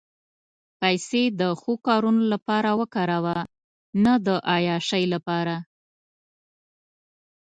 پېسې 0.79 1.23
د 1.39 1.41
ښو 1.59 1.73
کارونو 1.87 2.23
لپاره 2.33 2.69
وکاروه، 2.81 3.37
نه 4.03 4.13
د 4.25 4.27
عیاشۍ 4.53 5.03
لپاره. 5.13 5.55